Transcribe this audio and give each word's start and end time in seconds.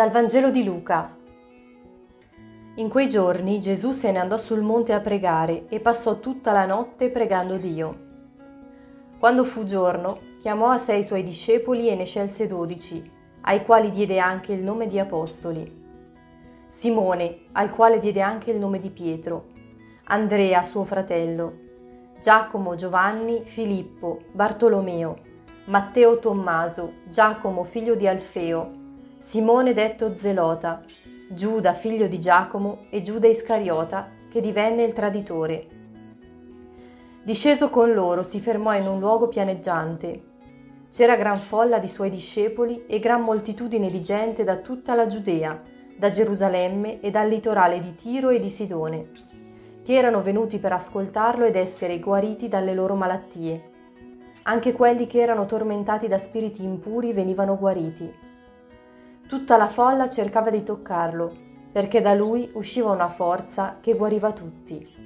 Dal 0.00 0.10
Vangelo 0.10 0.50
di 0.50 0.64
Luca. 0.64 1.14
In 2.76 2.88
quei 2.88 3.06
giorni 3.06 3.60
Gesù 3.60 3.92
se 3.92 4.10
ne 4.10 4.18
andò 4.18 4.38
sul 4.38 4.62
monte 4.62 4.94
a 4.94 5.00
pregare 5.00 5.66
e 5.68 5.78
passò 5.78 6.20
tutta 6.20 6.52
la 6.52 6.64
notte 6.64 7.10
pregando 7.10 7.58
Dio. 7.58 7.98
Quando 9.18 9.44
fu 9.44 9.64
giorno, 9.64 10.18
chiamò 10.40 10.70
a 10.70 10.78
sé 10.78 10.94
i 10.94 11.04
suoi 11.04 11.22
discepoli 11.22 11.90
e 11.90 11.96
ne 11.96 12.06
scelse 12.06 12.46
dodici, 12.46 13.10
ai 13.42 13.62
quali 13.66 13.90
diede 13.90 14.18
anche 14.18 14.54
il 14.54 14.62
nome 14.62 14.88
di 14.88 14.98
apostoli. 14.98 15.70
Simone, 16.68 17.40
al 17.52 17.70
quale 17.70 17.98
diede 17.98 18.22
anche 18.22 18.52
il 18.52 18.58
nome 18.58 18.80
di 18.80 18.88
Pietro, 18.88 19.48
Andrea, 20.04 20.64
suo 20.64 20.84
fratello, 20.84 21.58
Giacomo, 22.22 22.74
Giovanni, 22.74 23.42
Filippo, 23.44 24.20
Bartolomeo, 24.32 25.18
Matteo 25.66 26.18
Tommaso, 26.18 26.90
Giacomo 27.10 27.64
figlio 27.64 27.94
di 27.94 28.08
Alfeo, 28.08 28.78
Simone 29.20 29.74
detto 29.74 30.16
Zelota, 30.16 30.82
Giuda 31.28 31.74
figlio 31.74 32.08
di 32.08 32.18
Giacomo 32.18 32.86
e 32.88 33.02
Giuda 33.02 33.28
Iscariota 33.28 34.08
che 34.30 34.40
divenne 34.40 34.82
il 34.82 34.94
traditore. 34.94 35.66
Disceso 37.22 37.68
con 37.68 37.92
loro 37.92 38.22
si 38.22 38.40
fermò 38.40 38.74
in 38.74 38.88
un 38.88 38.98
luogo 38.98 39.28
pianeggiante. 39.28 40.22
C'era 40.90 41.16
gran 41.16 41.36
folla 41.36 41.78
di 41.78 41.86
suoi 41.86 42.10
discepoli 42.10 42.86
e 42.86 42.98
gran 42.98 43.22
moltitudine 43.22 43.88
di 43.88 44.00
gente 44.00 44.42
da 44.42 44.56
tutta 44.56 44.94
la 44.94 45.06
Giudea, 45.06 45.60
da 45.96 46.08
Gerusalemme 46.08 47.00
e 47.00 47.10
dal 47.10 47.28
litorale 47.28 47.78
di 47.78 47.94
Tiro 47.94 48.30
e 48.30 48.40
di 48.40 48.48
Sidone, 48.48 49.10
che 49.84 49.92
erano 49.92 50.22
venuti 50.22 50.58
per 50.58 50.72
ascoltarlo 50.72 51.44
ed 51.44 51.56
essere 51.56 52.00
guariti 52.00 52.48
dalle 52.48 52.72
loro 52.72 52.94
malattie. 52.94 53.70
Anche 54.44 54.72
quelli 54.72 55.06
che 55.06 55.20
erano 55.20 55.44
tormentati 55.44 56.08
da 56.08 56.18
spiriti 56.18 56.64
impuri 56.64 57.12
venivano 57.12 57.56
guariti. 57.58 58.28
Tutta 59.30 59.56
la 59.56 59.68
folla 59.68 60.08
cercava 60.08 60.50
di 60.50 60.64
toccarlo, 60.64 61.32
perché 61.70 62.00
da 62.00 62.14
lui 62.14 62.50
usciva 62.54 62.90
una 62.90 63.08
forza 63.08 63.78
che 63.80 63.94
guariva 63.94 64.32
tutti. 64.32 64.98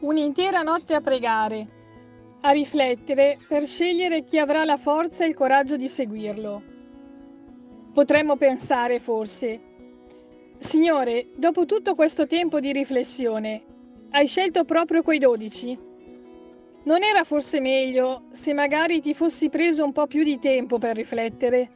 Un'intera 0.00 0.62
notte 0.62 0.94
a 0.94 1.00
pregare 1.00 1.68
a 2.40 2.50
riflettere 2.50 3.36
per 3.46 3.64
scegliere 3.64 4.24
chi 4.24 4.40
avrà 4.40 4.64
la 4.64 4.76
forza 4.76 5.24
e 5.24 5.28
il 5.28 5.34
coraggio 5.34 5.76
di 5.76 5.86
seguirlo. 5.86 6.62
Potremmo 7.92 8.36
pensare 8.36 8.98
forse, 8.98 9.60
Signore, 10.56 11.26
dopo 11.36 11.66
tutto 11.66 11.94
questo 11.94 12.26
tempo 12.26 12.58
di 12.58 12.72
riflessione, 12.72 13.62
hai 14.12 14.26
scelto 14.26 14.64
proprio 14.64 15.02
quei 15.02 15.18
dodici? 15.18 15.78
Non 16.84 17.02
era 17.02 17.22
forse 17.24 17.60
meglio 17.60 18.24
se 18.30 18.54
magari 18.54 19.00
ti 19.00 19.12
fossi 19.12 19.50
preso 19.50 19.84
un 19.84 19.92
po' 19.92 20.06
più 20.06 20.22
di 20.24 20.38
tempo 20.38 20.78
per 20.78 20.96
riflettere? 20.96 21.70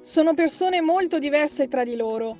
Sono 0.00 0.32
persone 0.32 0.80
molto 0.80 1.18
diverse 1.18 1.68
tra 1.68 1.84
di 1.84 1.94
loro, 1.94 2.36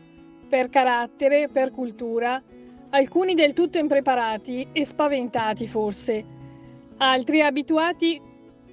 per 0.49 0.71
carattere, 0.71 1.49
per 1.49 1.71
cultura, 1.71 2.43
alcuni 2.91 3.35
del 3.35 3.53
tutto 3.53 3.77
impreparati 3.77 4.69
e 4.73 4.85
spaventati 4.87 5.69
forse 5.69 6.37
altri 6.99 7.43
abituati 7.43 8.21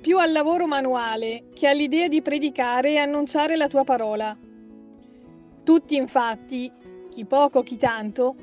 più 0.05 0.19
al 0.19 0.31
lavoro 0.31 0.67
manuale 0.67 1.45
che 1.55 1.65
all'idea 1.65 2.07
di 2.07 2.21
predicare 2.21 2.91
e 2.91 2.97
annunciare 2.97 3.55
la 3.55 3.67
tua 3.67 3.83
parola. 3.83 4.37
Tutti 5.63 5.95
infatti, 5.95 6.71
chi 7.09 7.25
poco 7.25 7.63
chi 7.63 7.75
tanto, 7.77 8.35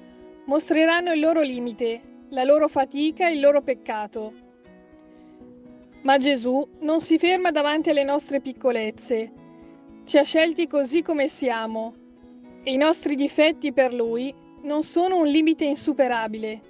mostreranno 0.47 1.13
il 1.13 1.21
loro 1.21 1.41
limite, 1.41 2.27
la 2.31 2.43
loro 2.43 2.67
fatica 2.67 3.29
e 3.29 3.35
il 3.35 3.39
loro 3.39 3.63
peccato. 3.63 4.33
Ma 6.03 6.17
Gesù 6.17 6.69
non 6.81 7.01
si 7.01 7.17
ferma 7.17 7.53
davanti 7.53 7.91
alle 7.91 8.03
nostre 8.03 8.41
piccolezze, 8.41 9.31
ci 10.05 10.19
ha 10.19 10.25
scelti 10.25 10.67
così 10.67 11.01
come 11.01 11.29
siamo 11.29 11.95
e 12.65 12.73
i 12.73 12.77
nostri 12.77 13.15
difetti 13.15 13.73
per 13.73 13.95
Lui 13.95 14.35
non 14.63 14.83
sono 14.83 15.19
un 15.19 15.29
limite 15.29 15.65
insuperabile, 15.65 16.61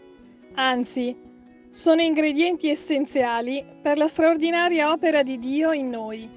anzi, 0.53 1.16
sono 1.72 2.03
ingredienti 2.03 2.69
essenziali 2.69 3.65
per 3.81 3.97
la 3.97 4.06
straordinaria 4.06 4.93
opera 4.93 5.22
di 5.22 5.38
Dio 5.38 5.72
in 5.72 5.88
noi. 5.88 6.28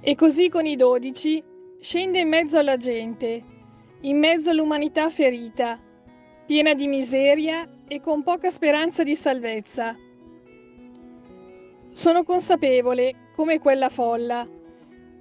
E 0.00 0.14
così 0.14 0.48
con 0.48 0.64
i 0.64 0.76
dodici 0.76 1.44
scende 1.78 2.20
in 2.20 2.28
mezzo 2.28 2.56
alla 2.56 2.78
gente, 2.78 3.42
in 4.00 4.18
mezzo 4.18 4.48
all'umanità 4.48 5.10
ferita, 5.10 5.78
piena 6.46 6.72
di 6.72 6.86
miseria 6.86 7.68
e 7.86 8.00
con 8.00 8.22
poca 8.22 8.48
speranza 8.48 9.02
di 9.02 9.14
salvezza. 9.14 9.94
Sono 11.92 12.24
consapevole, 12.24 13.30
come 13.36 13.58
quella 13.58 13.90
folla, 13.90 14.48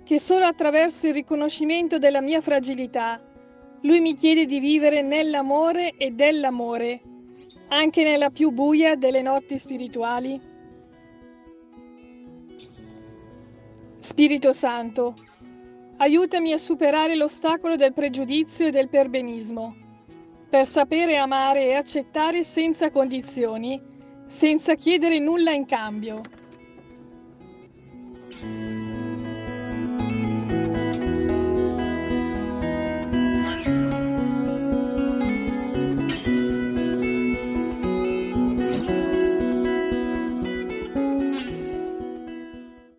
che 0.06 0.18
solo 0.18 0.46
attraverso 0.46 1.08
il 1.08 1.14
riconoscimento 1.14 1.98
della 1.98 2.22
mia 2.22 2.40
fragilità 2.40 3.22
lui 3.82 4.00
mi 4.00 4.16
chiede 4.16 4.46
di 4.46 4.60
vivere 4.60 5.02
nell'amore 5.02 5.96
e 5.98 6.12
dell'amore 6.12 7.02
anche 7.68 8.04
nella 8.04 8.30
più 8.30 8.52
buia 8.52 8.96
delle 8.96 9.22
notti 9.22 9.58
spirituali? 9.58 10.40
Spirito 14.00 14.54
Santo, 14.54 15.16
aiutami 15.98 16.52
a 16.52 16.58
superare 16.58 17.16
l'ostacolo 17.16 17.76
del 17.76 17.94
pregiudizio 17.94 18.68
e 18.68 18.72
del 18.72 18.90
perbenismo, 18.90 19.76
per 20.50 20.66
sapere 20.66 21.18
amare 21.18 21.66
e 21.66 21.74
accettare 21.74 22.44
senza 22.44 22.92
condizioni, 22.92 23.82
senza 24.28 24.76
chiedere 24.76 25.20
nulla 25.20 25.52
in 25.52 25.66
cambio. 25.66 26.22